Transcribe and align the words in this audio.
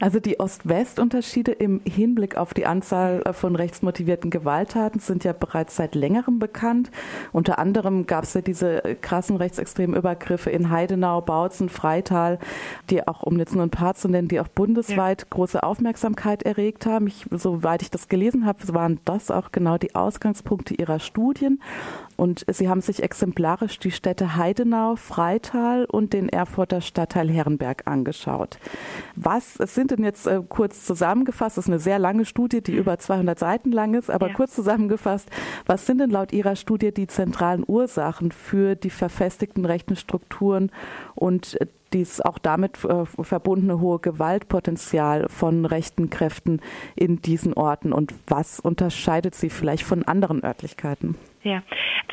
Also 0.00 0.18
die 0.18 0.40
Ost-West-Unterschiede 0.40 1.52
im 1.52 1.82
Hinblick 1.84 2.36
auf 2.38 2.54
die 2.54 2.64
Anzahl 2.64 3.22
von 3.32 3.54
rechtsmotivierten 3.54 4.30
Gewalttaten 4.30 4.98
sind 4.98 5.24
ja 5.24 5.34
bereits 5.34 5.76
seit 5.76 5.94
längerem 5.94 6.38
bekannt. 6.38 6.90
Unter 7.32 7.58
anderem 7.58 8.06
gab 8.06 8.24
es 8.24 8.32
ja 8.32 8.40
diese 8.40 8.80
krassen 9.02 9.36
rechtsextremen 9.36 9.94
Übergriffe 9.94 10.48
in 10.48 10.70
Heidenau, 10.70 11.20
Bautzen, 11.20 11.68
Freital, 11.68 12.38
die 12.88 13.06
auch, 13.06 13.22
um 13.22 13.38
jetzt 13.38 13.54
nur 13.54 13.62
ein 13.62 13.70
paar 13.70 13.94
zu 13.94 14.08
nennen, 14.08 14.28
die 14.28 14.40
auch 14.40 14.48
bundesweit 14.48 15.22
ja. 15.22 15.26
große 15.28 15.62
Aufmerksamkeit 15.62 16.44
erregt 16.44 16.86
haben. 16.86 17.06
Ich, 17.06 17.26
soweit 17.30 17.82
ich 17.82 17.90
das 17.90 18.08
gelesen 18.08 18.46
habe, 18.46 18.60
waren 18.72 19.00
das 19.04 19.30
auch 19.30 19.52
genau 19.52 19.76
die 19.76 19.94
Ausgangspunkte 19.94 20.74
ihrer 20.74 20.98
Studien. 20.98 21.60
Und 22.16 22.44
sie 22.50 22.68
haben 22.68 22.80
sich 22.80 23.02
exemplarisch 23.02 23.78
die 23.78 23.90
Städte 23.90 24.36
Heidenau, 24.36 24.96
Freital 24.96 25.84
und 25.86 26.12
den 26.12 26.28
Erfurter 26.28 26.80
Stadtteil 26.80 27.30
Herrenberg 27.30 27.86
angeschaut. 27.86 28.58
Was 29.16 29.54
sind 29.54 29.89
denn 29.90 30.04
jetzt 30.04 30.26
äh, 30.26 30.40
kurz 30.48 30.84
zusammengefasst, 30.84 31.56
das 31.56 31.66
ist 31.66 31.70
eine 31.70 31.78
sehr 31.78 31.98
lange 31.98 32.24
Studie, 32.24 32.62
die 32.62 32.76
über 32.76 32.98
200 32.98 33.38
Seiten 33.38 33.72
lang 33.72 33.94
ist, 33.94 34.10
aber 34.10 34.28
ja. 34.28 34.34
kurz 34.34 34.54
zusammengefasst, 34.54 35.28
was 35.66 35.86
sind 35.86 35.98
denn 35.98 36.10
laut 36.10 36.32
Ihrer 36.32 36.56
Studie 36.56 36.92
die 36.92 37.06
zentralen 37.06 37.64
Ursachen 37.66 38.32
für 38.32 38.76
die 38.76 38.90
verfestigten 38.90 39.64
rechten 39.64 39.96
Strukturen 39.96 40.70
und 41.14 41.58
dies 41.92 42.20
auch 42.20 42.38
damit 42.38 42.84
äh, 42.84 43.04
verbundene 43.04 43.80
hohe 43.80 43.98
Gewaltpotenzial 43.98 45.28
von 45.28 45.64
rechten 45.64 46.10
Kräften 46.10 46.60
in 46.94 47.20
diesen 47.20 47.54
Orten 47.54 47.92
und 47.92 48.14
was 48.26 48.60
unterscheidet 48.60 49.34
sie 49.34 49.50
vielleicht 49.50 49.84
von 49.84 50.04
anderen 50.04 50.44
Örtlichkeiten? 50.44 51.16
Ja, 51.42 51.62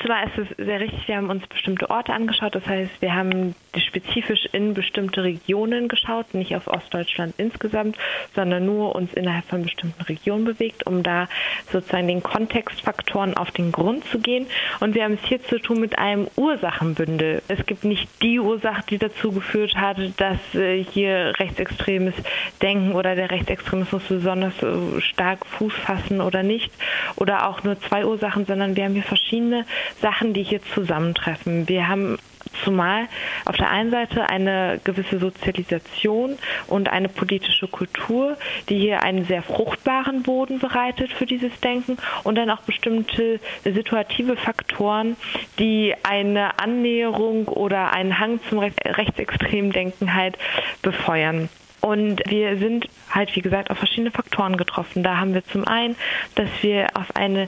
zwar 0.03 0.23
ist 0.25 0.37
es 0.37 0.65
sehr 0.65 0.79
richtig, 0.79 1.07
wir 1.07 1.17
haben 1.17 1.29
uns 1.29 1.45
bestimmte 1.47 1.89
Orte 1.89 2.13
angeschaut, 2.13 2.55
das 2.55 2.65
heißt, 2.65 3.01
wir 3.01 3.13
haben 3.13 3.55
spezifisch 3.77 4.45
in 4.51 4.73
bestimmte 4.73 5.23
Regionen 5.23 5.87
geschaut, 5.87 6.33
nicht 6.33 6.55
auf 6.55 6.67
Ostdeutschland 6.67 7.35
insgesamt, 7.37 7.97
sondern 8.35 8.65
nur 8.65 8.95
uns 8.95 9.13
innerhalb 9.13 9.45
von 9.45 9.63
bestimmten 9.63 10.01
Regionen 10.03 10.45
bewegt, 10.45 10.85
um 10.87 11.03
da 11.03 11.27
sozusagen 11.71 12.07
den 12.07 12.23
Kontextfaktoren 12.23 13.35
auf 13.35 13.51
den 13.51 13.71
Grund 13.71 14.05
zu 14.05 14.19
gehen. 14.19 14.47
Und 14.79 14.95
wir 14.95 15.03
haben 15.03 15.17
es 15.21 15.27
hier 15.27 15.41
zu 15.43 15.59
tun 15.59 15.79
mit 15.79 15.97
einem 15.97 16.27
Ursachenbündel. 16.35 17.41
Es 17.47 17.65
gibt 17.65 17.83
nicht 17.83 18.07
die 18.21 18.39
Ursache, 18.39 18.83
die 18.89 18.97
dazu 18.97 19.31
geführt 19.31 19.75
hat, 19.75 19.97
dass 20.17 20.55
äh, 20.55 20.83
hier 20.83 21.33
rechtsextremes 21.37 22.15
Denken 22.61 22.93
oder 22.93 23.15
der 23.15 23.31
Rechtsextremismus 23.31 24.03
besonders 24.07 24.53
stark 24.99 25.45
Fuß 25.45 25.73
fassen 25.73 26.21
oder 26.21 26.43
nicht, 26.43 26.71
oder 27.15 27.47
auch 27.47 27.63
nur 27.63 27.79
zwei 27.79 28.05
Ursachen, 28.05 28.45
sondern 28.45 28.75
wir 28.75 28.85
haben 28.85 28.93
hier 28.93 29.03
verschiedene 29.03 29.65
Sachen, 30.01 30.33
die 30.33 30.43
hier 30.43 30.61
zusammentreffen. 30.73 31.67
Wir 31.67 31.87
haben 31.87 32.17
zumal 32.63 33.07
auf 33.45 33.57
der 33.57 33.69
einen 33.69 33.91
Seite 33.91 34.29
eine 34.29 34.79
gewisse 34.83 35.19
Sozialisation 35.19 36.37
und 36.67 36.89
eine 36.89 37.09
politische 37.09 37.67
Kultur, 37.67 38.37
die 38.69 38.79
hier 38.79 39.03
einen 39.03 39.25
sehr 39.25 39.43
fruchtbaren 39.43 40.23
Boden 40.23 40.59
bereitet 40.59 41.11
für 41.11 41.25
dieses 41.25 41.59
Denken 41.59 41.97
und 42.23 42.35
dann 42.35 42.49
auch 42.49 42.61
bestimmte 42.61 43.39
situative 43.63 44.37
Faktoren, 44.37 45.15
die 45.59 45.93
eine 46.03 46.59
Annäherung 46.59 47.47
oder 47.47 47.93
einen 47.93 48.19
Hang 48.19 48.39
zum 48.49 48.59
rechtsextremen 48.59 49.71
Denken 49.71 50.13
halt 50.13 50.37
befeuern. 50.81 51.49
Und 51.79 52.21
wir 52.27 52.57
sind 52.57 52.89
halt, 53.11 53.35
wie 53.35 53.41
gesagt, 53.41 53.69
auf 53.69 53.77
verschiedene 53.77 54.11
Faktoren 54.11 54.57
getroffen. 54.57 55.03
Da 55.03 55.17
haben 55.17 55.33
wir 55.33 55.45
zum 55.45 55.65
einen, 55.67 55.95
dass 56.35 56.49
wir 56.61 56.87
auf 56.95 57.15
eine 57.15 57.47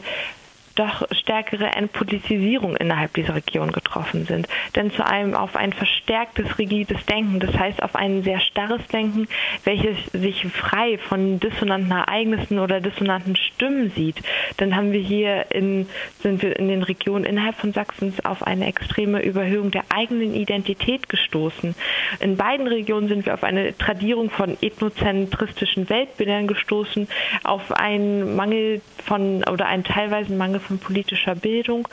doch 0.79 1.05
stärkere 1.11 1.67
Entpolitisierung 1.75 2.77
innerhalb 2.77 3.13
dieser 3.13 3.35
Region 3.35 3.73
getroffen 3.73 4.25
sind. 4.25 4.47
Denn 4.75 4.91
zu 4.91 5.05
einem 5.05 5.35
auf 5.35 5.57
ein 5.57 5.73
verstärktes, 5.73 6.57
rigides 6.57 7.05
Denken, 7.05 7.41
das 7.41 7.53
heißt 7.53 7.83
auf 7.83 7.95
ein 7.95 8.23
sehr 8.23 8.39
starres 8.39 8.85
Denken, 8.87 9.27
welches 9.65 9.97
sich 10.13 10.45
frei 10.47 10.97
von 10.97 11.39
dissonanten 11.41 11.91
Ereignissen 11.91 12.59
oder 12.59 12.79
dissonanten 12.79 13.35
Stimmen 13.35 13.91
sieht. 13.91 14.21
Dann 14.55 14.75
haben 14.75 14.93
wir 14.93 15.01
hier 15.01 15.47
in, 15.51 15.87
sind 16.21 16.41
wir 16.41 16.57
in 16.57 16.69
den 16.69 16.83
Regionen 16.83 17.25
innerhalb 17.25 17.57
von 17.57 17.73
Sachsens 17.73 18.23
auf 18.23 18.43
eine 18.43 18.65
extreme 18.65 19.21
Überhöhung 19.21 19.71
der 19.71 19.83
eigenen 19.89 20.33
Identität 20.33 21.09
gestoßen. 21.09 21.75
In 22.21 22.37
beiden 22.37 22.67
Regionen 22.67 23.09
sind 23.09 23.25
wir 23.25 23.33
auf 23.33 23.43
eine 23.43 23.77
Tradierung 23.77 24.29
von 24.29 24.57
ethnozentristischen 24.61 25.89
Weltbildern 25.89 26.47
gestoßen, 26.47 27.09
auf 27.43 27.73
einen 27.73 28.37
Mangel 28.37 28.81
von 29.05 29.43
oder 29.43 29.65
einen 29.65 29.83
teilweise 29.83 30.33
Mangel 30.33 30.59
von 30.59 30.68
von 30.69 30.79
politischer 30.79 31.35
Bildung, 31.35 31.87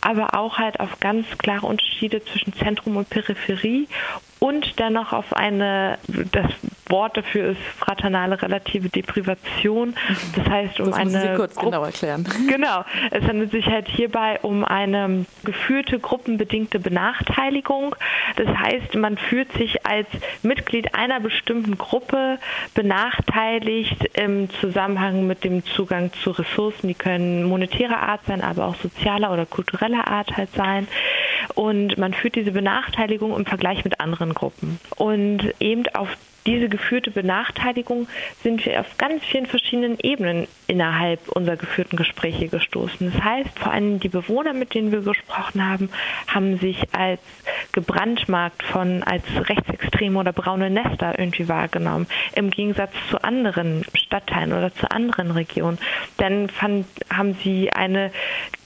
aber 0.00 0.34
auch 0.34 0.58
halt 0.58 0.80
auf 0.80 0.98
ganz 0.98 1.26
klare 1.38 1.66
Unterschiede 1.66 2.24
zwischen 2.24 2.52
Zentrum 2.54 2.96
und 2.96 3.08
Peripherie 3.08 3.86
und 4.40 4.78
dennoch 4.80 5.12
auf 5.12 5.32
eine, 5.34 5.98
das 6.32 6.50
Wort 6.92 7.16
dafür 7.16 7.50
ist 7.50 7.60
fraternale 7.78 8.40
relative 8.40 8.88
Deprivation. 8.88 9.94
Das 10.36 10.48
heißt, 10.48 10.78
um 10.78 10.90
das 10.90 10.94
eine. 10.94 11.10
Sie 11.10 11.34
kurz 11.34 11.56
Gru 11.56 11.66
genau 11.66 11.84
erklären. 11.84 12.24
Genau. 12.52 12.84
Es 13.10 13.24
handelt 13.24 13.50
sich 13.50 13.66
halt 13.66 13.88
hierbei 13.88 14.38
um 14.42 14.64
eine 14.64 15.24
geführte 15.42 15.98
gruppenbedingte 15.98 16.78
Benachteiligung. 16.78 17.96
Das 18.36 18.48
heißt, 18.48 18.94
man 18.94 19.16
fühlt 19.16 19.50
sich 19.52 19.86
als 19.86 20.06
Mitglied 20.42 20.94
einer 20.94 21.18
bestimmten 21.20 21.78
Gruppe 21.78 22.38
benachteiligt 22.74 24.04
im 24.14 24.50
Zusammenhang 24.60 25.26
mit 25.26 25.44
dem 25.44 25.64
Zugang 25.64 26.12
zu 26.12 26.30
Ressourcen. 26.30 26.88
Die 26.88 26.94
können 26.94 27.44
monetärer 27.44 28.02
Art 28.02 28.20
sein, 28.26 28.42
aber 28.42 28.66
auch 28.66 28.76
sozialer 28.76 29.32
oder 29.32 29.46
kultureller 29.46 30.06
Art 30.08 30.36
halt 30.36 30.52
sein. 30.54 30.86
Und 31.54 31.98
man 31.98 32.14
führt 32.14 32.34
diese 32.34 32.52
Benachteiligung 32.52 33.36
im 33.36 33.46
Vergleich 33.46 33.84
mit 33.84 34.00
anderen 34.00 34.34
Gruppen. 34.34 34.78
Und 34.96 35.54
eben 35.60 35.86
auf 35.94 36.16
diese 36.46 36.68
geführte 36.68 37.10
Benachteiligung 37.10 38.08
sind 38.42 38.64
wir 38.66 38.80
auf 38.80 38.98
ganz 38.98 39.24
vielen 39.24 39.46
verschiedenen 39.46 39.98
Ebenen 40.02 40.48
innerhalb 40.66 41.28
unserer 41.28 41.56
geführten 41.56 41.96
Gespräche 41.96 42.48
gestoßen. 42.48 43.12
Das 43.12 43.22
heißt, 43.22 43.58
vor 43.58 43.72
allem 43.72 44.00
die 44.00 44.08
Bewohner, 44.08 44.52
mit 44.52 44.74
denen 44.74 44.90
wir 44.90 45.02
gesprochen 45.02 45.64
haben, 45.64 45.90
haben 46.26 46.58
sich 46.58 46.82
als 46.92 47.20
gebrandmarkt 47.72 48.62
von 48.64 49.02
als 49.02 49.24
rechtsextreme 49.48 50.18
oder 50.18 50.32
braune 50.32 50.70
Nester 50.70 51.18
irgendwie 51.18 51.48
wahrgenommen, 51.48 52.06
im 52.34 52.50
Gegensatz 52.50 52.92
zu 53.10 53.22
anderen 53.22 53.84
Stadtteilen 54.12 54.52
oder 54.52 54.74
zu 54.74 54.90
anderen 54.90 55.30
Regionen. 55.30 55.78
Dann 56.18 56.50
fand, 56.50 56.86
haben 57.10 57.34
sie 57.42 57.72
eine 57.72 58.10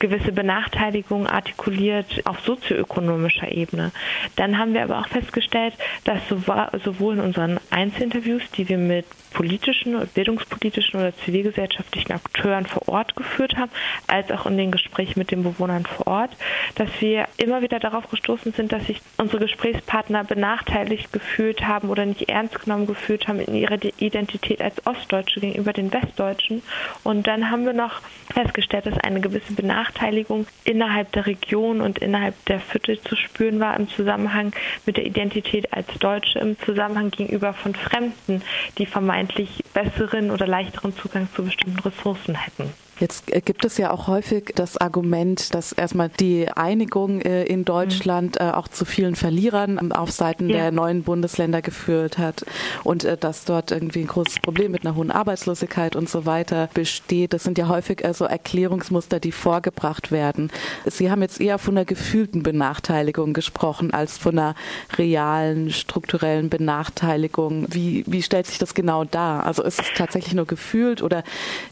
gewisse 0.00 0.32
Benachteiligung 0.32 1.28
artikuliert 1.28 2.22
auf 2.24 2.40
sozioökonomischer 2.40 3.52
Ebene. 3.52 3.92
Dann 4.34 4.58
haben 4.58 4.74
wir 4.74 4.82
aber 4.82 4.98
auch 4.98 5.08
festgestellt, 5.08 5.74
dass 6.04 6.20
sowohl 6.28 7.14
in 7.14 7.20
unseren 7.20 7.60
Einzelinterviews, 7.70 8.42
die 8.56 8.68
wir 8.68 8.78
mit 8.78 9.06
politischen, 9.36 9.94
bildungspolitischen 10.14 10.98
oder 10.98 11.14
zivilgesellschaftlichen 11.18 12.12
Akteuren 12.12 12.64
vor 12.64 12.88
Ort 12.88 13.16
geführt 13.16 13.56
haben, 13.56 13.70
als 14.06 14.30
auch 14.30 14.46
in 14.46 14.56
den 14.56 14.70
Gesprächen 14.70 15.18
mit 15.18 15.30
den 15.30 15.42
Bewohnern 15.42 15.84
vor 15.84 16.06
Ort, 16.06 16.30
dass 16.76 16.88
wir 17.00 17.28
immer 17.36 17.60
wieder 17.60 17.78
darauf 17.78 18.08
gestoßen 18.08 18.54
sind, 18.54 18.72
dass 18.72 18.86
sich 18.86 19.00
unsere 19.18 19.44
Gesprächspartner 19.44 20.24
benachteiligt 20.24 21.12
gefühlt 21.12 21.66
haben 21.66 21.90
oder 21.90 22.06
nicht 22.06 22.30
ernst 22.30 22.60
genommen 22.60 22.86
gefühlt 22.86 23.28
haben 23.28 23.40
in 23.40 23.54
ihrer 23.54 23.78
Identität 23.98 24.62
als 24.62 24.86
Ostdeutsche 24.86 25.35
gegenüber 25.40 25.72
den 25.72 25.92
Westdeutschen. 25.92 26.62
Und 27.04 27.26
dann 27.26 27.50
haben 27.50 27.64
wir 27.64 27.72
noch 27.72 28.00
festgestellt, 28.32 28.86
dass 28.86 28.98
eine 28.98 29.20
gewisse 29.20 29.52
Benachteiligung 29.52 30.46
innerhalb 30.64 31.12
der 31.12 31.26
Region 31.26 31.80
und 31.80 31.98
innerhalb 31.98 32.34
der 32.46 32.60
Viertel 32.60 33.00
zu 33.00 33.16
spüren 33.16 33.60
war 33.60 33.76
im 33.76 33.88
Zusammenhang 33.88 34.52
mit 34.84 34.96
der 34.96 35.06
Identität 35.06 35.72
als 35.72 35.86
Deutsche, 35.98 36.38
im 36.38 36.58
Zusammenhang 36.60 37.10
gegenüber 37.10 37.52
von 37.52 37.74
Fremden, 37.74 38.42
die 38.78 38.86
vermeintlich 38.86 39.62
besseren 39.74 40.30
oder 40.30 40.46
leichteren 40.46 40.96
Zugang 40.96 41.28
zu 41.34 41.44
bestimmten 41.44 41.80
Ressourcen 41.80 42.34
hätten. 42.34 42.72
Jetzt 42.98 43.30
äh, 43.32 43.40
gibt 43.40 43.64
es 43.64 43.76
ja 43.76 43.90
auch 43.90 44.06
häufig 44.06 44.52
das 44.54 44.76
Argument, 44.78 45.54
dass 45.54 45.72
erstmal 45.72 46.08
die 46.08 46.48
Einigung 46.48 47.20
äh, 47.20 47.44
in 47.44 47.64
Deutschland 47.64 48.40
mhm. 48.40 48.50
auch 48.50 48.68
zu 48.68 48.84
vielen 48.84 49.16
Verlierern 49.16 49.78
ähm, 49.80 49.92
auf 49.92 50.10
Seiten 50.10 50.48
ja. 50.48 50.56
der 50.56 50.72
neuen 50.72 51.02
Bundesländer 51.02 51.62
geführt 51.62 52.18
hat 52.18 52.44
und 52.84 53.06
dass 53.20 53.44
dort 53.44 53.70
irgendwie 53.70 54.00
ein 54.00 54.06
großes 54.06 54.40
Problem 54.40 54.72
mit 54.72 54.84
einer 54.84 54.96
hohen 54.96 55.10
Arbeitslosigkeit 55.10 55.96
und 55.96 56.08
so 56.08 56.26
weiter 56.26 56.68
besteht. 56.74 57.32
Das 57.32 57.44
sind 57.44 57.58
ja 57.58 57.68
häufig 57.68 58.02
so 58.12 58.24
Erklärungsmuster, 58.24 59.20
die 59.20 59.32
vorgebracht 59.32 60.10
werden. 60.10 60.50
Sie 60.86 61.10
haben 61.10 61.22
jetzt 61.22 61.40
eher 61.40 61.58
von 61.58 61.76
einer 61.76 61.84
gefühlten 61.84 62.42
Benachteiligung 62.42 63.32
gesprochen 63.32 63.92
als 63.92 64.18
von 64.18 64.38
einer 64.38 64.54
realen 64.96 65.70
strukturellen 65.70 66.48
Benachteiligung. 66.48 67.66
Wie, 67.70 68.04
wie 68.06 68.22
stellt 68.22 68.46
sich 68.46 68.58
das 68.58 68.74
genau 68.74 69.04
dar? 69.04 69.46
Also 69.46 69.62
ist 69.62 69.80
es 69.80 69.86
tatsächlich 69.96 70.34
nur 70.34 70.46
gefühlt 70.46 71.02
oder 71.02 71.22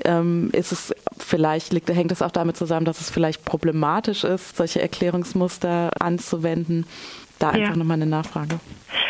ähm, 0.04 0.50
ist 0.52 0.72
es 0.72 0.94
Vielleicht 1.18 1.72
liegt, 1.72 1.88
hängt 1.88 2.12
es 2.12 2.22
auch 2.22 2.30
damit 2.30 2.56
zusammen, 2.56 2.86
dass 2.86 3.00
es 3.00 3.10
vielleicht 3.10 3.44
problematisch 3.44 4.24
ist, 4.24 4.56
solche 4.56 4.80
Erklärungsmuster 4.80 5.90
anzuwenden. 6.00 6.86
Da 7.38 7.50
einfach 7.50 7.70
ja. 7.70 7.76
nochmal 7.76 7.96
eine 7.96 8.06
Nachfrage. 8.06 8.60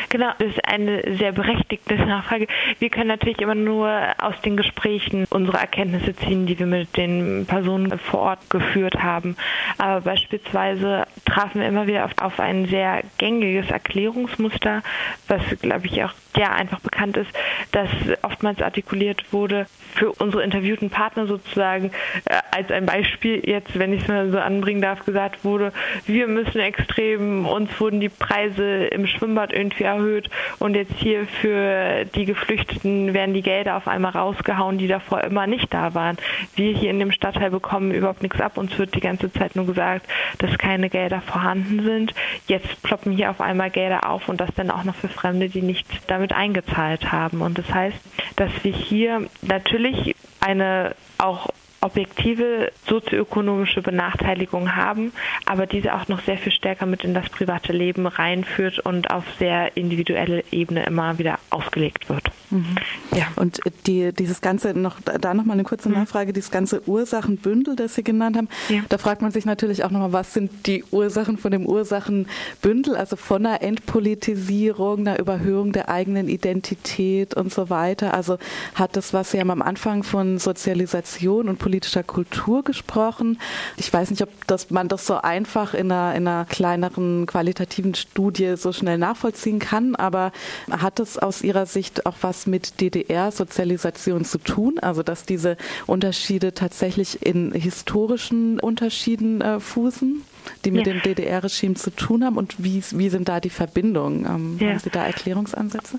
Genau, 0.09 0.31
das 0.39 0.49
ist 0.49 0.65
eine 0.67 1.17
sehr 1.19 1.33
berechtigte 1.33 1.95
Nachfrage. 1.97 2.47
Wir 2.79 2.89
können 2.89 3.09
natürlich 3.09 3.41
immer 3.41 3.55
nur 3.55 3.91
aus 4.19 4.41
den 4.43 4.56
Gesprächen 4.56 5.27
unsere 5.29 5.59
Erkenntnisse 5.59 6.15
ziehen, 6.15 6.47
die 6.47 6.59
wir 6.59 6.67
mit 6.67 6.97
den 6.97 7.47
Personen 7.47 7.99
vor 7.99 8.21
Ort 8.21 8.49
geführt 8.49 9.03
haben. 9.03 9.37
Aber 9.77 10.01
beispielsweise 10.03 11.06
trafen 11.25 11.61
wir 11.61 11.69
immer 11.69 11.87
wieder 11.87 12.05
auf, 12.05 12.12
auf 12.21 12.41
ein 12.41 12.67
sehr 12.67 13.03
gängiges 13.19 13.71
Erklärungsmuster, 13.71 14.83
was, 15.29 15.43
glaube 15.61 15.87
ich, 15.87 16.05
auch 16.05 16.12
ja 16.37 16.53
einfach 16.53 16.81
bekannt 16.81 17.17
ist, 17.17 17.31
dass 17.73 17.89
oftmals 18.23 18.61
artikuliert 18.63 19.33
wurde, 19.33 19.67
für 19.95 20.13
unsere 20.13 20.43
interviewten 20.43 20.91
Partner 20.91 21.27
sozusagen 21.27 21.93
äh, 22.25 22.37
als 22.51 22.71
ein 22.71 22.87
Beispiel 22.87 23.49
jetzt, 23.49 23.79
wenn 23.79 23.93
ich 23.93 24.03
es 24.03 24.09
mal 24.09 24.31
so 24.31 24.39
anbringen 24.39 24.83
darf, 24.83 25.05
gesagt 25.05 25.45
wurde, 25.45 25.73
wir 26.07 26.27
müssen 26.27 26.59
extrem, 26.59 27.47
uns 27.47 27.81
wurden 27.81 28.01
die 28.01 28.09
Preise 28.09 28.87
im 28.87 29.07
Schwimmbad 29.07 29.53
irgendwie 29.53 29.85
erhöht 29.85 30.31
und 30.59 30.75
jetzt 30.75 30.95
hier 30.97 31.27
für 31.27 32.05
die 32.15 32.25
Geflüchteten 32.25 33.15
werden 33.15 33.35
die 33.35 33.43
Gelder 33.43 33.77
auf 33.77 33.89
einmal 33.89 34.13
rausgehauen, 34.13 34.79
die 34.79 34.89
davor 34.89 35.23
immer 35.23 35.47
nicht 35.47 35.73
da 35.73 35.95
waren. 35.95 36.17
Wir 36.57 36.73
hier 36.73 36.91
in 36.91 36.99
dem 36.99 37.13
Stadtteil 37.13 37.51
bekommen 37.51 37.93
überhaupt 37.93 38.23
nichts 38.23 38.41
ab. 38.41 38.59
Uns 38.59 38.77
wird 38.79 38.95
die 38.95 39.01
ganze 39.01 39.33
Zeit 39.33 39.57
nur 39.57 39.67
gesagt, 39.67 40.07
dass 40.39 40.59
keine 40.59 40.91
Gelder 40.91 41.21
vorhanden 41.21 41.83
sind. 41.83 42.15
Jetzt 42.47 42.83
ploppen 42.83 43.13
hier 43.13 43.31
auf 43.31 43.41
einmal 43.41 43.71
Gelder 43.71 44.09
auf 44.09 44.29
und 44.29 44.41
das 44.41 44.51
dann 44.55 44.71
auch 44.71 44.85
noch 44.85 44.95
für 44.95 45.09
Fremde, 45.09 45.49
die 45.49 45.63
nicht 45.63 45.87
damit 46.09 46.24
eingezahlt 46.32 47.12
haben. 47.12 47.41
Und 47.43 47.59
das 47.59 47.73
heißt, 47.73 47.99
dass 48.37 48.50
wir 48.62 48.73
hier 48.73 49.29
natürlich 49.43 50.15
eine 50.41 50.94
auch 51.19 51.50
objektive 51.85 52.73
sozioökonomische 52.89 53.83
Benachteiligung 53.83 54.75
haben, 54.75 55.13
aber 55.45 55.67
diese 55.67 55.95
auch 55.95 56.09
noch 56.09 56.23
sehr 56.23 56.39
viel 56.39 56.53
stärker 56.53 56.87
mit 56.87 57.05
in 57.05 57.13
das 57.13 57.29
private 57.29 57.75
Leben 57.75 58.07
reinführt 58.07 58.79
und 58.79 59.11
auf 59.11 59.25
sehr 59.39 59.77
individuelle 59.77 60.45
Ebene 60.51 60.87
immer 60.87 61.19
wieder 61.19 61.39
ausgelegt 61.51 62.09
wird. 62.09 62.31
Mhm. 62.51 62.77
Ja. 63.15 63.27
Und 63.37 63.61
die, 63.87 64.13
dieses 64.15 64.41
ganze, 64.41 64.73
noch 64.73 64.97
da 65.01 65.35
noch 65.35 65.45
mal 65.45 65.53
eine 65.53 65.65
kurze 65.65 65.91
mhm. 65.91 65.97
Nachfrage, 65.97 66.33
dieses 66.33 66.51
ganze 66.51 66.89
Ursachenbündel, 66.89 67.77
das 67.77 67.95
Sie 67.95 68.03
genannt 68.03 68.39
haben, 68.39 68.49
ja. 68.71 68.81
da 68.89 68.97
fragt 68.97 69.21
man 69.21 69.31
sich 69.31 69.45
natürlich 69.45 69.85
auch 69.85 69.91
noch 69.91 70.01
mal, 70.01 70.13
was 70.13 70.33
sind 70.33 70.67
die 70.67 70.85
Ursachen 70.91 71.37
von 71.37 71.51
dem 71.51 71.67
Ursachenbündel, 71.67 72.97
also 72.97 73.17
von 73.17 73.45
einer 73.45 73.61
Entpolitisierung, 73.61 75.01
einer 75.01 75.19
Überhöhung 75.19 75.73
der 75.73 75.91
eigenen 75.91 76.29
Identität 76.29 77.35
und 77.35 77.53
so 77.53 77.69
weiter. 77.69 78.15
Also 78.15 78.39
hat 78.75 78.97
das, 78.97 79.13
was 79.13 79.33
Sie 79.33 79.41
haben 79.41 79.51
am 79.51 79.61
Anfang 79.61 80.03
von 80.03 80.39
Sozialisation 80.39 81.51
und 81.51 81.59
Politik 81.59 81.74
politischer 81.75 82.05
Kultur 82.05 82.62
gesprochen. 82.62 83.37
Ich 83.76 83.93
weiß 83.93 84.11
nicht, 84.11 84.23
ob 84.23 84.29
das, 84.47 84.71
man 84.71 84.87
das 84.87 85.09
so 85.09 85.17
einfach 85.17 85.75
in 85.75 85.91
einer, 85.91 86.15
in 86.15 86.29
einer 86.29 86.44
kleineren 86.44 87.26
qualitativen 87.26 87.97
Studie 87.97 88.55
so 88.56 88.73
schnell 88.73 88.97
nachvollziehen 88.97 89.59
kann, 89.59 89.97
aber 89.97 90.31
hat 90.71 91.00
es 91.00 91.19
aus 91.19 91.43
Ihrer 91.43 91.67
Sicht 91.67 92.06
auch 92.06 92.15
was 92.21 92.47
mit 92.47 92.81
DDR-Sozialisation 92.81 94.25
zu 94.25 94.38
tun? 94.38 94.79
Also 94.79 95.03
dass 95.03 95.25
diese 95.25 95.56
Unterschiede 95.88 96.55
tatsächlich 96.55 97.26
in 97.26 97.50
historischen 97.50 98.61
Unterschieden 98.61 99.41
äh, 99.41 99.59
fußen? 99.59 100.23
Die 100.64 100.70
mit 100.70 100.87
ja. 100.87 100.93
dem 100.93 101.02
DDR-Regime 101.02 101.75
zu 101.75 101.91
tun 101.91 102.25
haben 102.25 102.37
und 102.37 102.62
wie, 102.62 102.82
wie 102.93 103.08
sind 103.08 103.29
da 103.29 103.41
die 103.41 103.50
Verbindungen? 103.50 104.26
Ähm, 104.26 104.58
ja. 104.61 104.70
Haben 104.70 104.79
Sie 104.79 104.91
da 104.91 105.06
Erklärungsansätze? 105.06 105.99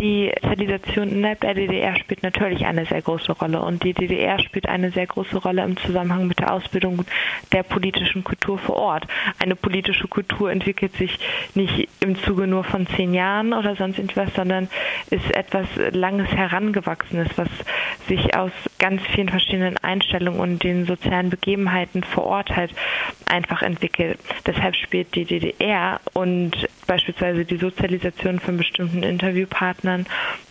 Die 0.00 0.32
Sozialisation 0.42 1.08
innerhalb 1.10 1.40
der 1.40 1.54
DDR 1.54 1.96
spielt 1.96 2.22
natürlich 2.22 2.66
eine 2.66 2.86
sehr 2.86 3.02
große 3.02 3.32
Rolle 3.32 3.60
und 3.60 3.82
die 3.84 3.92
DDR 3.92 4.38
spielt 4.40 4.68
eine 4.68 4.90
sehr 4.90 5.06
große 5.06 5.36
Rolle 5.38 5.62
im 5.62 5.76
Zusammenhang 5.76 6.26
mit 6.26 6.38
der 6.38 6.52
Ausbildung 6.52 7.04
der 7.52 7.62
politischen 7.62 8.24
Kultur 8.24 8.58
vor 8.58 8.76
Ort. 8.76 9.06
Eine 9.38 9.56
politische 9.56 10.08
Kultur 10.08 10.50
entwickelt 10.50 10.96
sich 10.96 11.18
nicht 11.54 11.88
im 12.00 12.16
Zuge 12.22 12.46
nur 12.46 12.64
von 12.64 12.86
zehn 12.86 13.14
Jahren 13.14 13.52
oder 13.52 13.76
sonst 13.76 13.98
etwas, 13.98 14.34
sondern 14.34 14.68
ist 15.10 15.30
etwas 15.34 15.66
Langes 15.92 16.28
Herangewachsenes, 16.28 17.28
was 17.36 17.48
sich 18.08 18.36
aus 18.36 18.52
ganz 18.78 19.02
vielen 19.14 19.28
verschiedenen 19.28 19.76
Einstellungen 19.78 20.40
und 20.40 20.62
den 20.62 20.86
sozialen 20.86 21.30
Begebenheiten 21.30 22.02
vor 22.04 22.24
Ort 22.24 22.54
halt 22.54 22.70
einfach 23.26 23.62
entwickelt. 23.62 24.18
Deshalb 24.46 24.76
spielt 24.76 25.14
die 25.14 25.24
DDR 25.24 26.00
und 26.12 26.52
beispielsweise 26.86 27.44
die 27.44 27.56
Sozialisation 27.56 28.40
von 28.40 28.56
bestimmten 28.56 29.02
Interviewpartnern 29.02 30.06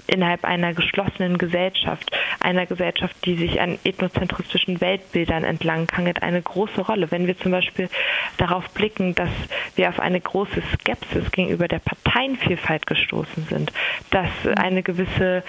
innerhalb 0.08 0.44
einer 0.46 0.74
geschlossenen 0.74 1.38
Gesellschaft, 1.38 2.12
einer 2.40 2.66
Gesellschaft, 2.66 3.16
die 3.26 3.36
sich 3.36 3.60
an 3.60 3.80
ethnozentristischen 3.84 4.82
Weltbildern 4.82 5.44
entlang 5.44 5.88
hangelt, 5.96 6.22
eine 6.22 6.42
große 6.42 6.82
Rolle. 6.82 7.10
Wenn 7.12 7.28
wir 7.28 7.38
zum 7.38 7.52
Beispiel 7.52 7.90
darauf 8.38 8.70
blicken, 8.72 9.16
dass 9.16 9.30
wir 9.76 9.90
auf 9.90 10.00
eine 10.00 10.20
große 10.22 10.62
Skepsis 10.74 11.32
gegenüber 11.32 11.68
der 11.68 11.80
Parteienvielfalt 11.80 12.86
gestoßen 12.86 13.48
sind, 13.50 13.72
dass 14.12 14.30
eine 14.58 14.84
gewisse 14.84 15.44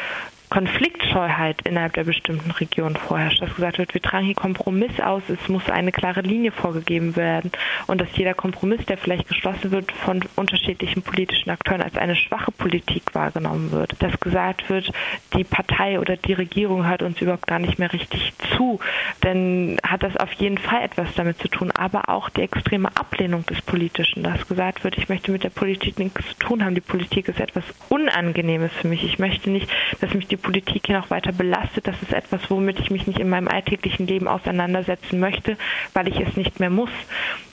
Konfliktscheuheit 0.49 1.63
innerhalb 1.65 1.95
der 1.95 2.05
bestimmten 2.05 2.51
Region 2.53 2.97
vorherrscht, 2.97 3.43
dass 3.43 3.55
gesagt 3.55 3.79
wird, 3.79 3.95
wir 3.95 4.03
tragen 4.03 4.27
hier 4.27 4.35
Kompromiss 4.35 5.01
aus, 5.01 5.23
es 5.29 5.49
muss 5.49 5.69
eine 5.69 5.93
klare 5.93 6.21
Linie 6.21 6.53
vorgegeben 6.53 7.17
werden 7.17 7.51
und 7.87 8.01
dass 8.01 8.09
jeder 8.17 8.35
Kompromiss, 8.35 8.85
der 8.87 8.97
vielleicht 8.97 9.29
geschlossen 9.29 9.71
wird, 9.71 9.91
von 9.91 10.23
unterschiedlichen 10.37 11.03
politischen 11.03 11.51
Akteuren 11.51 11.83
als 11.83 11.97
eine 11.97 12.17
schwache 12.17 12.53
Politik 12.53 13.15
wahrgenommen 13.15 13.73
wird. 13.73 14.01
Dass 14.01 14.19
gesagt 14.21 14.69
wird, 14.71 14.93
die 15.35 15.45
Partei 15.45 15.99
oder 15.99 16.17
die 16.17 16.33
Regierung 16.33 16.87
hört 16.87 17.03
uns 17.03 17.21
überhaupt 17.21 17.47
gar 17.47 17.59
nicht 17.59 17.79
mehr 17.79 17.93
richtig 17.93 18.33
zu, 18.57 18.79
denn 19.23 19.79
hat 19.83 20.03
das 20.03 20.17
auf 20.17 20.33
jeden 20.35 20.59
Fall 20.59 20.83
etwas 20.83 21.09
damit 21.15 21.39
zu 21.39 21.49
tun, 21.49 21.71
aber 21.73 22.09
auch 22.09 22.31
die 22.31 22.43
extreme 22.43 22.89
Ablehnung 22.97 23.45
des 23.47 23.61
Politischen, 23.63 24.23
dass 24.23 24.47
gesagt 24.47 24.85
wird, 24.85 24.97
ich 24.97 25.09
möchte 25.09 25.33
mit 25.33 25.45
der 25.45 25.51
Politik 25.51 25.99
nichts 25.99 26.27
zu 26.29 26.35
tun 26.39 26.65
haben, 26.65 26.75
die 26.75 26.81
Politik 26.81 27.29
ist 27.29 27.41
etwas 27.41 27.65
Unangenehmes 27.89 28.73
für 28.73 28.89
mich, 28.89 29.03
ich 29.05 29.19
möchte 29.19 29.51
nicht, 29.51 29.69
dass 30.01 30.15
mich 30.15 30.27
die 30.29 30.36
die 30.37 30.43
Politik 30.43 30.87
hier 30.87 30.99
noch 30.99 31.11
weiter 31.11 31.33
belastet. 31.33 31.87
Das 31.87 32.01
ist 32.03 32.13
etwas, 32.13 32.51
womit 32.51 32.79
ich 32.79 32.91
mich 32.91 33.07
nicht 33.07 33.19
in 33.19 33.29
meinem 33.29 33.49
alltäglichen 33.49 34.07
Leben 34.07 34.29
auseinandersetzen 34.29 35.19
möchte, 35.19 35.57
weil 35.95 36.09
ich 36.09 36.21
es 36.21 36.37
nicht 36.37 36.61
mehr 36.61 36.71
muss. 36.71 36.91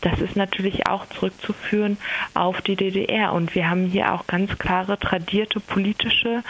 Das 0.04 0.20
ist 0.20 0.36
natürlich 0.36 0.86
auch 0.88 1.06
zurückzuführen 1.08 1.98
auf 2.34 2.62
die 2.62 2.76
DDR. 2.76 3.32
Und 3.32 3.56
wir 3.56 3.70
haben 3.70 3.86
hier 3.86 4.14
auch 4.14 4.28
ganz 4.28 4.58
klare 4.60 5.00
tradierte 5.00 5.62
politische 5.62 6.44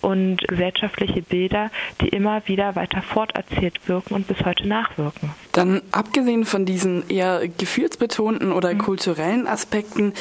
und 0.00 0.46
gesellschaftliche 0.46 1.20
Bilder, 1.20 1.70
die 2.00 2.08
immer 2.08 2.46
wieder 2.46 2.76
weiter 2.76 3.02
forterzählt 3.02 3.88
wirken 3.88 4.14
und 4.14 4.28
bis 4.28 4.44
heute 4.44 4.66
nachwirken. 4.66 5.30
Dann 5.52 5.82
abgesehen 5.90 6.44
von 6.44 6.64
diesen 6.64 7.08
eher 7.08 7.48
gefühlsbetonten 7.48 8.52
oder 8.52 8.72
mhm. 8.72 8.78
kulturellen 8.78 9.48
Aspekten, 9.48 10.14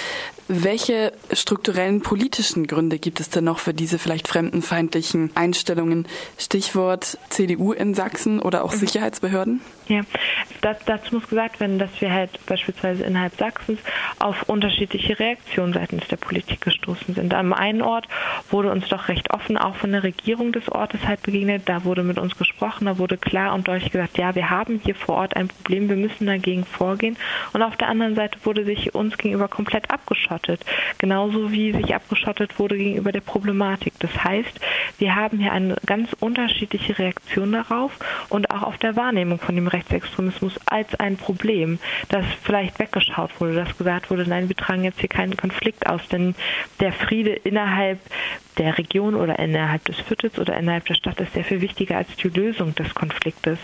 welche 0.48 1.14
strukturellen 1.32 2.02
politischen 2.02 2.66
Gründe 2.66 2.98
gibt 2.98 3.20
es 3.20 3.30
denn 3.30 3.44
noch 3.44 3.60
für 3.60 3.76
diese 3.76 4.00
vielleicht 4.00 4.28
fremdenfeindlichen 4.28 5.30
Einstellungen? 5.36 6.08
Stichwort 6.40 7.20
CDU 7.30 7.72
in 7.72 7.94
Sachsen 7.94 8.40
oder 8.40 8.64
auch 8.64 8.74
mhm. 8.74 8.78
Sicherheitsbehörden? 8.78 9.62
Ja, 9.90 10.02
das, 10.62 10.78
dazu 10.86 11.16
muss 11.16 11.28
gesagt 11.28 11.60
werden, 11.60 11.80
dass 11.80 11.90
wir 12.00 12.14
halt 12.14 12.30
beispielsweise 12.46 13.04
innerhalb 13.04 13.34
Sachsens 13.38 13.80
auf 14.20 14.44
unterschiedliche 14.44 15.18
Reaktionen 15.18 15.74
seitens 15.74 16.08
der 16.10 16.18
Politik 16.18 16.62
gestoßen 16.62 17.16
sind. 17.16 17.34
Am 17.34 17.54
einen 17.54 17.82
Ort 17.82 18.08
wurde 18.52 18.70
uns 18.70 18.88
doch 18.88 19.08
recht 19.08 19.34
offen 19.34 19.58
auch 19.58 19.76
von 19.76 19.92
der 19.92 20.04
Regierung 20.04 20.52
des 20.52 20.70
Ortes 20.70 21.08
halt 21.08 21.24
begegnet. 21.24 21.64
Da 21.66 21.86
wurde 21.86 22.04
mit 22.04 22.20
uns 22.20 22.38
gesprochen, 22.38 22.86
da 22.86 23.00
wurde 23.00 23.18
klar 23.18 23.56
und 23.56 23.68
deutlich 23.68 23.92
gesagt, 23.92 24.20
ja, 24.20 24.36
wir 24.36 24.52
haben 24.52 24.80
hier 24.84 24.94
vor 24.94 25.16
Ort 25.16 25.36
ein 25.36 25.48
Problem, 25.48 25.90
wir 25.90 25.96
müssen 25.96 26.28
dagegen 26.28 26.66
vorgehen. 26.66 27.18
Und 27.54 27.64
auf 27.64 27.76
der 27.76 27.88
anderen 27.88 28.14
Seite 28.14 28.38
wurde 28.44 28.66
sich 28.66 28.94
uns 28.94 29.18
gegenüber 29.18 29.48
komplett 29.48 29.90
abgeschottet. 29.90 30.64
Genauso 31.00 31.52
wie 31.52 31.72
sich 31.72 31.96
abgeschottet 31.96 32.60
wurde 32.60 32.78
gegenüber 32.78 33.12
der 33.12 33.22
Problematik. 33.22 33.94
Das 33.98 34.24
heißt, 34.24 34.60
wir 35.00 35.16
haben 35.16 35.40
hier 35.40 35.52
eine 35.52 35.78
ganz 35.88 36.14
unterschiedliche 36.20 37.00
Reaktion 37.00 37.54
darauf 37.54 37.98
und 38.30 38.52
auch 38.52 38.62
auf 38.62 38.78
der 38.78 38.96
Wahrnehmung 38.96 39.40
von 39.40 39.56
dem 39.56 39.68
Recht 39.68 39.79
Rechtsextremismus 39.80 40.54
als 40.66 40.94
ein 41.00 41.18
Problem, 41.18 41.80
das 42.10 42.26
vielleicht 42.44 42.80
weggeschaut 42.80 43.32
wurde, 43.40 43.56
dass 43.56 43.78
gesagt 43.78 44.10
wurde, 44.10 44.28
nein, 44.28 44.50
wir 44.50 44.56
tragen 44.56 44.84
jetzt 44.84 45.00
hier 45.00 45.10
keinen 45.10 45.38
Konflikt 45.38 45.88
aus, 45.88 46.02
denn 46.12 46.36
der 46.80 46.92
Friede 46.92 47.32
innerhalb 47.32 48.00
der 48.58 48.78
Region 48.78 49.16
oder 49.16 49.40
innerhalb 49.40 49.86
des 49.86 49.98
Viertels 50.02 50.38
oder 50.38 50.58
innerhalb 50.58 50.86
der 50.86 50.96
Stadt 50.96 51.20
ist 51.22 51.34
sehr 51.34 51.46
viel 51.46 51.62
wichtiger 51.62 51.98
als 51.98 52.14
die 52.18 52.28
Lösung 52.28 52.76
des 52.76 52.94
Konfliktes. 52.94 53.58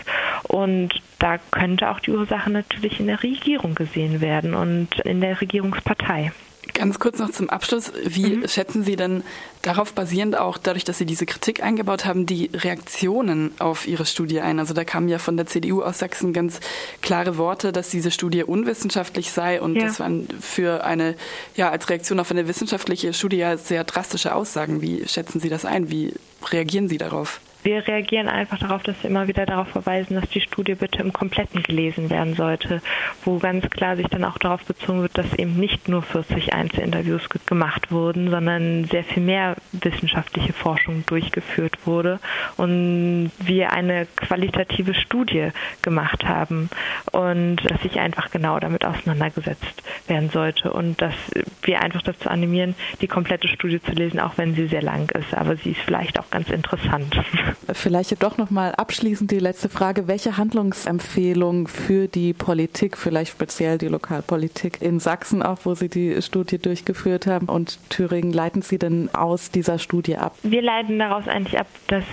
Und 0.44 0.94
da 1.18 1.38
könnte 1.50 1.90
auch 1.90 2.00
die 2.00 2.12
Ursache 2.12 2.50
natürlich 2.50 2.98
in 2.98 3.06
der 3.06 3.22
Regierung 3.22 3.74
gesehen 3.74 4.20
werden 4.20 4.54
und 4.54 4.98
in 5.00 5.20
der 5.20 5.40
Regierungspartei. 5.40 6.32
Ganz 6.74 6.98
kurz 6.98 7.18
noch 7.18 7.30
zum 7.30 7.48
Abschluss. 7.48 7.92
Wie 8.04 8.36
mhm. 8.36 8.48
schätzen 8.48 8.82
Sie 8.84 8.96
denn 8.96 9.22
darauf 9.62 9.92
basierend 9.92 10.36
auch, 10.36 10.58
dadurch, 10.58 10.84
dass 10.84 10.98
Sie 10.98 11.06
diese 11.06 11.26
Kritik 11.26 11.62
eingebaut 11.62 12.04
haben, 12.04 12.26
die 12.26 12.50
Reaktionen 12.52 13.52
auf 13.58 13.86
Ihre 13.86 14.04
Studie 14.04 14.40
ein? 14.40 14.58
Also 14.58 14.74
da 14.74 14.84
kamen 14.84 15.08
ja 15.08 15.18
von 15.18 15.36
der 15.36 15.46
CDU 15.46 15.82
aus 15.82 15.98
Sachsen 15.98 16.32
ganz 16.32 16.60
klare 17.02 17.38
Worte, 17.38 17.72
dass 17.72 17.90
diese 17.90 18.10
Studie 18.10 18.42
unwissenschaftlich 18.42 19.30
sei 19.30 19.60
und 19.60 19.76
ja. 19.76 19.86
das 19.86 20.00
waren 20.00 20.28
für 20.40 20.84
eine, 20.84 21.14
ja, 21.54 21.70
als 21.70 21.88
Reaktion 21.88 22.20
auf 22.20 22.30
eine 22.30 22.48
wissenschaftliche 22.48 23.12
Studie 23.12 23.38
ja 23.38 23.56
sehr 23.56 23.84
drastische 23.84 24.34
Aussagen. 24.34 24.82
Wie 24.82 25.06
schätzen 25.08 25.40
Sie 25.40 25.48
das 25.48 25.64
ein? 25.64 25.90
Wie 25.90 26.14
reagieren 26.50 26.88
Sie 26.88 26.98
darauf? 26.98 27.40
Wir 27.66 27.86
reagieren 27.88 28.28
einfach 28.28 28.60
darauf, 28.60 28.84
dass 28.84 29.02
wir 29.02 29.10
immer 29.10 29.26
wieder 29.26 29.44
darauf 29.44 29.66
verweisen, 29.66 30.14
dass 30.14 30.28
die 30.30 30.40
Studie 30.40 30.76
bitte 30.76 31.02
im 31.02 31.12
Kompletten 31.12 31.64
gelesen 31.64 32.10
werden 32.10 32.34
sollte, 32.34 32.80
wo 33.24 33.38
ganz 33.38 33.68
klar 33.70 33.96
sich 33.96 34.06
dann 34.06 34.22
auch 34.22 34.38
darauf 34.38 34.64
bezogen 34.64 35.02
wird, 35.02 35.18
dass 35.18 35.34
eben 35.34 35.56
nicht 35.56 35.88
nur 35.88 36.02
40 36.02 36.54
Einzelinterviews 36.54 37.28
gemacht 37.44 37.90
wurden, 37.90 38.30
sondern 38.30 38.84
sehr 38.84 39.02
viel 39.02 39.24
mehr 39.24 39.56
wissenschaftliche 39.72 40.52
Forschung 40.52 41.04
durchgeführt 41.06 41.86
wurde 41.86 42.20
und 42.56 43.32
wir 43.40 43.72
eine 43.72 44.06
qualitative 44.14 44.94
Studie 44.94 45.48
gemacht 45.82 46.24
haben 46.24 46.70
und 47.10 47.56
dass 47.68 47.82
sich 47.82 47.98
einfach 47.98 48.30
genau 48.30 48.60
damit 48.60 48.84
auseinandergesetzt 48.84 49.82
werden 50.06 50.30
sollte 50.30 50.72
und 50.72 51.02
dass 51.02 51.14
wir 51.62 51.82
einfach 51.82 52.02
dazu 52.02 52.28
animieren, 52.28 52.76
die 53.00 53.08
komplette 53.08 53.48
Studie 53.48 53.82
zu 53.82 53.90
lesen, 53.90 54.20
auch 54.20 54.38
wenn 54.38 54.54
sie 54.54 54.68
sehr 54.68 54.82
lang 54.82 55.10
ist, 55.10 55.34
aber 55.34 55.56
sie 55.56 55.72
ist 55.72 55.80
vielleicht 55.80 56.20
auch 56.20 56.30
ganz 56.30 56.48
interessant. 56.50 57.16
Vielleicht 57.72 58.22
doch 58.22 58.38
noch 58.38 58.50
mal 58.50 58.72
abschließend 58.72 59.30
die 59.30 59.38
letzte 59.38 59.68
Frage: 59.68 60.08
Welche 60.08 60.36
Handlungsempfehlung 60.36 61.68
für 61.68 62.08
die 62.08 62.32
Politik, 62.32 62.96
vielleicht 62.96 63.32
speziell 63.32 63.78
die 63.78 63.88
Lokalpolitik 63.88 64.80
in 64.80 65.00
Sachsen, 65.00 65.42
auch 65.42 65.58
wo 65.64 65.74
Sie 65.74 65.88
die 65.88 66.20
Studie 66.22 66.58
durchgeführt 66.58 67.26
haben, 67.26 67.46
und 67.48 67.78
Thüringen, 67.90 68.32
leiten 68.32 68.62
Sie 68.62 68.78
denn 68.78 69.14
aus 69.14 69.50
dieser 69.50 69.78
Studie 69.78 70.16
ab? 70.16 70.36
Wir 70.42 70.62
leiten 70.62 70.98
daraus 70.98 71.26
eigentlich 71.28 71.58
ab, 71.58 71.66
dass 71.88 72.04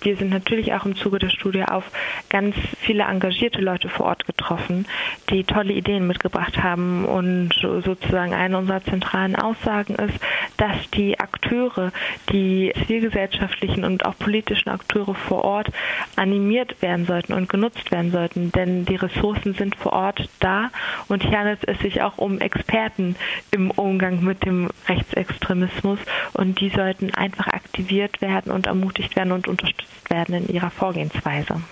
wir 0.00 0.16
sind 0.16 0.30
natürlich 0.30 0.72
auch 0.72 0.84
im 0.84 0.96
Zuge 0.96 1.18
der 1.18 1.30
Studie 1.30 1.64
auf 1.64 1.84
ganz 2.28 2.56
viele 2.80 3.04
engagierte 3.04 3.60
Leute 3.60 3.88
vor 3.88 4.06
Ort 4.06 4.26
getroffen, 4.26 4.86
die 5.30 5.44
tolle 5.44 5.72
Ideen 5.72 6.06
mitgebracht 6.06 6.62
haben. 6.62 7.04
Und 7.04 7.50
sozusagen 7.60 8.34
eine 8.34 8.58
unserer 8.58 8.82
zentralen 8.82 9.36
Aussagen 9.36 9.94
ist, 9.96 10.18
dass 10.56 10.90
die 10.94 11.18
Akteure, 11.18 11.92
die 12.30 12.72
zivilgesellschaftlichen 12.78 13.84
und 13.84 14.06
auch 14.06 14.16
politischen 14.18 14.68
Akteure 14.68 15.14
vor 15.14 15.44
Ort 15.44 15.68
animiert 16.16 16.80
werden 16.82 17.06
sollten 17.06 17.32
und 17.32 17.48
genutzt 17.48 17.90
werden 17.90 18.10
sollten. 18.10 18.52
Denn 18.52 18.84
die 18.84 18.96
Ressourcen 18.96 19.54
sind 19.54 19.76
vor 19.76 19.92
Ort 19.92 20.28
da 20.40 20.70
und 21.08 21.22
hier 21.22 21.38
handelt 21.38 21.66
es 21.66 21.78
sich 21.80 22.02
auch 22.02 22.18
um 22.18 22.40
Experten 22.40 23.16
im 23.50 23.70
Umgang 23.70 24.22
mit 24.22 24.44
dem 24.44 24.68
Rechtsextremismus 24.88 25.98
und 26.34 26.60
die 26.60 26.70
sollten 26.70 27.14
einfach 27.14 27.48
aktiviert 27.48 28.20
werden 28.20 28.52
und 28.52 28.66
ermutigt 28.66 29.16
werden 29.16 29.32
und 29.32 29.48
unterstützt 29.48 29.87
werden 30.08 30.34
in 30.34 30.48
ihrer 30.48 30.70
Vorgehensweise. 30.70 31.62